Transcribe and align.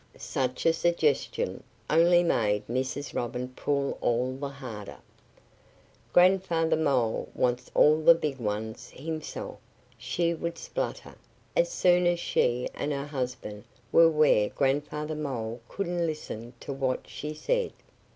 Such 0.17 0.65
a 0.65 0.73
suggestion 0.73 1.61
only 1.87 2.23
made 2.23 2.65
Mrs. 2.65 3.13
Robin 3.13 3.49
pull 3.49 3.99
all 4.01 4.35
the 4.35 4.49
harder. 4.49 4.97
"Grandfather 6.11 6.75
Mole 6.75 7.29
wants 7.35 7.69
all 7.75 8.01
the 8.01 8.15
big 8.15 8.39
ones 8.39 8.89
himself," 8.95 9.59
she 9.99 10.33
would 10.33 10.57
splutter 10.57 11.13
as 11.55 11.69
soon 11.69 12.07
as 12.07 12.19
she 12.19 12.67
and 12.73 12.91
her 12.91 13.05
husband 13.05 13.63
were 13.91 14.09
where 14.09 14.49
Grandfather 14.49 15.13
Mole 15.13 15.61
couldn't 15.69 16.07
listen 16.07 16.53
to 16.61 16.73
what 16.73 17.07
she 17.07 17.35
said. 17.35 17.71